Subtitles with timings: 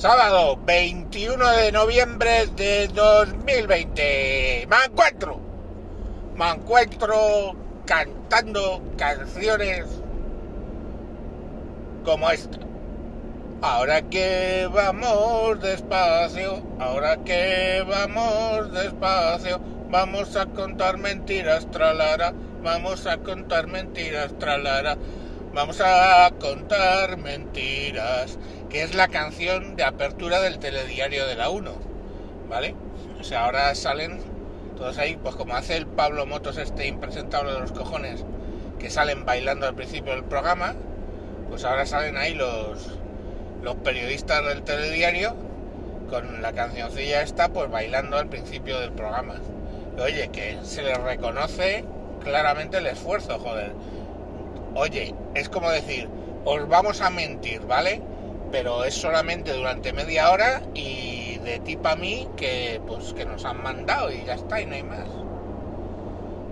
[0.00, 4.66] Sábado 21 de noviembre de 2020.
[4.66, 5.38] Me encuentro.
[6.34, 9.84] Me encuentro cantando canciones
[12.02, 12.56] como esta.
[13.60, 19.60] Ahora que vamos despacio, ahora que vamos despacio,
[19.90, 22.32] vamos a contar mentiras, tralara,
[22.62, 24.96] vamos a contar mentiras, tralara,
[25.52, 28.38] vamos a contar mentiras,
[28.70, 31.72] que es la canción de apertura del telediario de la 1,
[32.48, 32.74] ¿vale?
[33.20, 34.20] O sea, ahora salen
[34.76, 38.24] todos ahí, pues como hace el Pablo Motos este impresentable de los cojones,
[38.78, 40.74] que salen bailando al principio del programa,
[41.50, 43.00] pues ahora salen ahí los
[43.62, 45.34] los periodistas del telediario
[46.08, 49.34] con la cancioncilla esta pues bailando al principio del programa.
[50.02, 51.84] Oye, que se les reconoce
[52.24, 53.72] claramente el esfuerzo, joder.
[54.74, 56.08] Oye, es como decir,
[56.44, 58.00] os vamos a mentir, ¿vale?
[58.50, 63.44] Pero es solamente durante media hora y de ti para mí que pues que nos
[63.44, 65.08] han mandado y ya está y no hay más.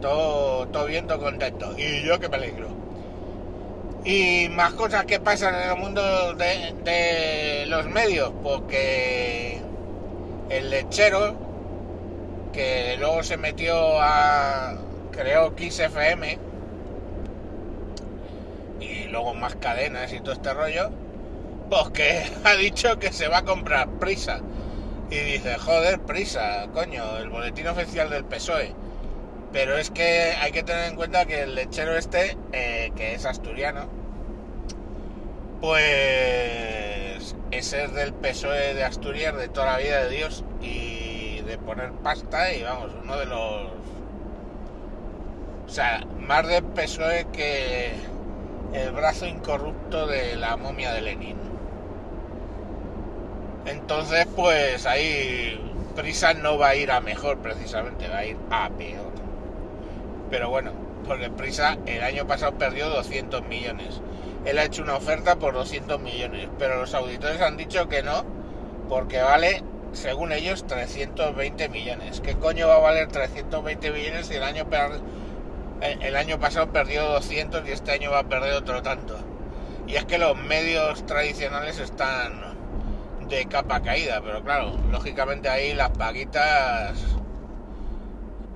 [0.00, 1.74] Todo, todo bien, todo contento.
[1.78, 2.38] Y yo que me
[4.04, 9.60] y más cosas que pasan en el mundo de, los medios, porque
[10.50, 11.36] el lechero,
[12.52, 14.76] que luego se metió a,
[15.12, 16.38] creo, FM
[18.80, 20.90] y luego más cadenas y todo este rollo,
[21.72, 24.40] pues que ha dicho que se va a comprar prisa.
[25.10, 28.74] Y dice, joder, prisa, coño, el boletín oficial del PSOE.
[29.52, 33.24] Pero es que hay que tener en cuenta que el lechero este, eh, que es
[33.24, 33.88] asturiano,
[35.62, 41.56] pues ese es del PSOE de Asturias de toda la vida de Dios y de
[41.58, 43.66] poner pasta y vamos, uno de los...
[45.66, 47.92] O sea, más del PSOE que
[48.74, 51.51] el brazo incorrupto de la momia de Lenin.
[53.82, 55.60] Entonces, pues ahí
[55.94, 59.12] Prisa no va a ir a mejor precisamente, va a ir a peor.
[60.30, 60.72] Pero bueno,
[61.06, 64.00] porque Prisa el año pasado perdió 200 millones
[64.44, 68.24] él ha hecho una oferta por 200 millones, pero los auditores han dicho que no,
[68.88, 69.62] porque vale,
[69.92, 72.20] según ellos, 320 millones.
[72.20, 74.66] ¿Qué coño va a valer 320 millones si el año,
[75.80, 79.16] eh, el año pasado perdió 200 y este año va a perder otro tanto?
[79.86, 82.51] Y es que los medios tradicionales están
[83.32, 86.98] de capa caída, pero claro, lógicamente ahí las paguitas,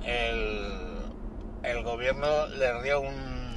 [0.04, 3.56] el, gobierno les dio un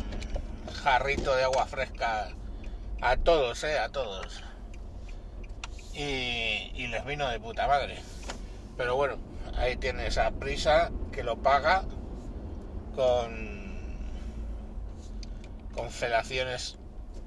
[0.83, 2.29] jarrito de agua fresca
[3.01, 4.43] a todos, eh, a todos.
[5.93, 7.99] Y, les vino de puta madre.
[8.77, 9.17] Pero bueno,
[9.57, 11.83] ahí tiene esa prisa que lo paga
[12.95, 13.59] con
[15.75, 16.77] con felaciones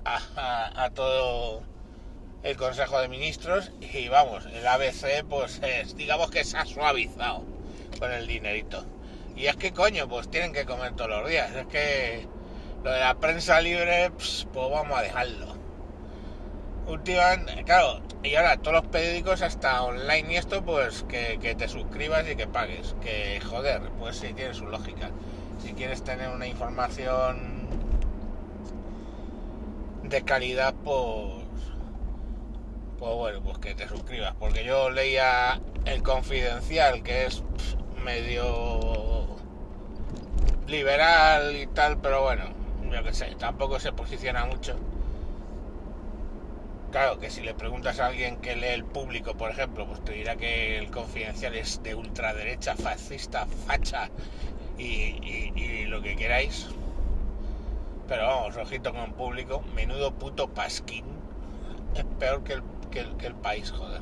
[0.05, 1.63] a, todo
[2.43, 7.45] el Consejo de Ministros y vamos, el ABC pues es, digamos que se ha suavizado
[7.99, 8.85] con el dinerito.
[9.37, 12.27] Y es que coño, pues tienen que comer todos los días, es que
[12.85, 15.57] lo de la prensa libre, pues, pues vamos a dejarlo.
[16.87, 22.29] Últimamente, claro, y ahora todos los periódicos hasta online y esto, pues que, te suscribas
[22.29, 22.95] y que pagues.
[23.01, 25.11] Que joder, pues sí, tiene su lógica.
[25.61, 27.69] Si quieres tener una información
[30.05, 31.45] de calidad, pues,
[33.03, 34.33] pues bueno, pues que te suscribas.
[34.39, 37.43] Porque yo leía el confidencial, que es
[38.05, 39.27] medio
[40.69, 42.45] liberal y tal, pero bueno,
[42.93, 44.77] yo que sé, tampoco se posiciona mucho.
[46.93, 50.13] Claro, que si le preguntas a alguien que lee el público, por ejemplo, pues te
[50.13, 54.11] dirá que el confidencial es de ultraderecha, fascista, facha
[54.79, 56.69] y, lo que queráis.
[58.07, 61.05] Pero vamos, ojito con el público, menudo puto pasquín.
[61.97, 62.63] Es peor que el,
[62.93, 64.01] que el, país, joder.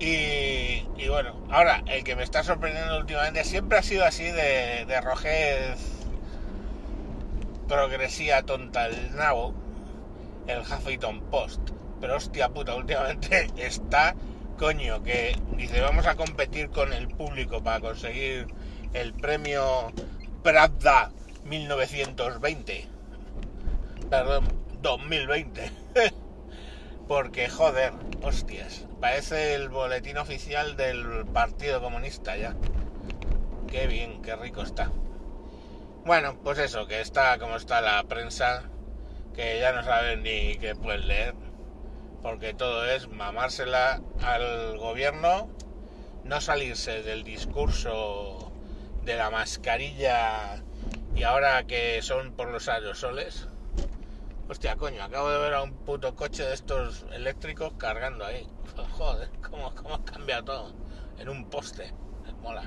[0.00, 5.00] Y, bueno, ahora, el que me está sorprendiendo últimamente siempre ha sido así de, de
[5.00, 5.98] rojez
[7.68, 9.54] progresía tonta el nabo,
[10.46, 11.70] el Huffington Post.
[12.00, 14.14] Pero hostia puta, últimamente está
[14.58, 18.48] coño que dice vamos a competir con el público para conseguir
[18.92, 19.92] el premio
[20.42, 21.12] Pravda
[21.44, 22.86] 1920.
[24.10, 24.48] Perdón,
[24.82, 25.70] 2020.
[27.08, 32.54] Porque joder, hostias, parece el boletín oficial del Partido Comunista ya.
[33.66, 34.92] Qué bien, qué rico está.
[36.04, 38.64] Bueno, pues eso, que está como está la prensa,
[39.34, 41.34] que ya no saben ni qué pueden leer,
[42.20, 45.48] porque todo es mamársela al gobierno,
[46.24, 48.52] no salirse del discurso
[49.04, 50.62] de la mascarilla
[51.16, 53.48] y ahora que son por los aerosoles,
[54.50, 58.48] Hostia, coño, acabo de ver a un puto coche de estos eléctricos cargando ahí.
[58.92, 60.74] Joder, cómo, cómo ha cambiado todo.
[61.18, 61.92] En un poste.
[62.40, 62.62] Mola.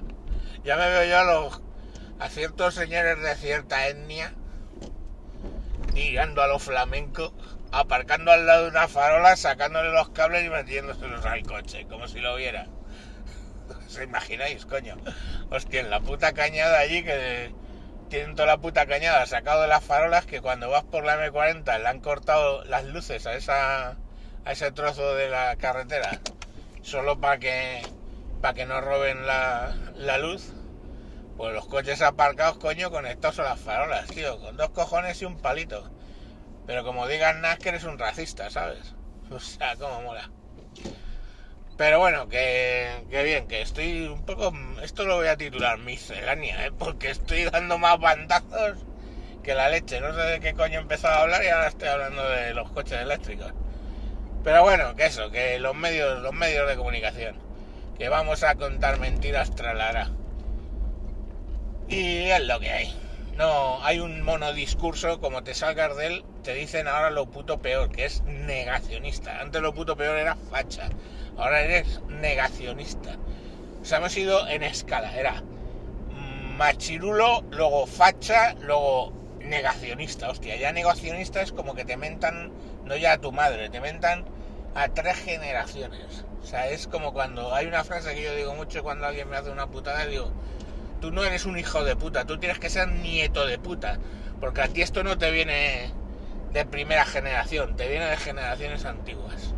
[0.63, 1.61] Ya me veo yo a los
[2.29, 4.31] ciertos señores de cierta etnia
[5.93, 7.33] tirando a los flamencos,
[7.71, 12.19] aparcando al lado de una farola, sacándole los cables y metiéndoselos al coche, como si
[12.19, 12.67] lo viera.
[13.87, 14.97] ¿Os imagináis, coño?
[15.49, 17.53] Hostia, en la puta cañada allí que
[18.11, 21.79] tienen toda la puta cañada sacado de las farolas que cuando vas por la M40
[21.79, 23.95] le han cortado las luces a esa
[24.43, 26.19] a ese trozo de la carretera
[26.81, 27.81] solo para que
[28.41, 30.51] para que no roben la, la luz.
[31.37, 35.37] Pues los coches aparcados coño conectados a las farolas tío con dos cojones y un
[35.37, 35.89] palito.
[36.67, 38.93] Pero como digan nada que eres un racista sabes
[39.31, 40.29] o sea como mola
[41.81, 44.53] pero bueno, que, que, bien, que estoy un poco...
[44.83, 46.71] Esto lo voy a titular miscelánea, ¿eh?
[46.77, 48.77] porque estoy dando más bandazos
[49.41, 49.99] que la leche.
[49.99, 52.69] No sé de qué coño he empezado a hablar y ahora estoy hablando de los
[52.69, 53.51] coches eléctricos.
[54.43, 57.35] Pero bueno, que eso, que los medios, los medios de comunicación,
[57.97, 60.11] que vamos a contar mentiras tralará.
[61.87, 62.95] Y es lo que hay.
[63.37, 67.89] No, hay un monodiscurso, como te salgas de él, te dicen ahora lo puto peor,
[67.89, 69.39] que es negacionista.
[69.39, 70.89] Antes lo puto peor era facha
[71.37, 73.17] ahora eres negacionista.
[73.81, 75.43] O sea, hemos ido en escala, era
[76.57, 80.29] machirulo, luego facha, luego negacionista.
[80.29, 82.51] Hostia, ya negacionista es como que te mentan,
[82.85, 84.25] no ya a tu madre, te mentan
[84.75, 86.25] a tres generaciones.
[86.43, 89.37] O sea, es como cuando hay una frase que yo digo mucho cuando alguien me
[89.37, 90.31] hace una putada, digo,
[91.01, 93.97] tú no eres un hijo de puta, tú tienes que ser nieto de puta,
[94.39, 95.91] porque a ti esto no te viene
[96.53, 99.53] de primera generación, te viene de generaciones antiguas.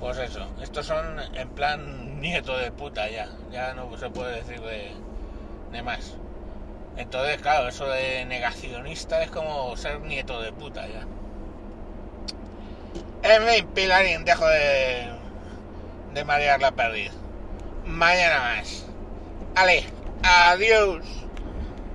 [0.00, 4.60] Pues eso, estos son en plan nieto de puta ya, ya no se puede decir
[4.60, 6.14] de, más.
[6.96, 11.04] Entonces, claro, eso de negacionista es como ser nieto de puta ya.
[13.22, 15.08] En fin, Pilarín, dejo de,
[16.12, 17.10] de marear la perdiz.
[17.86, 18.84] Mañana más.
[19.56, 19.84] Ale,
[20.24, 21.23] Adiós.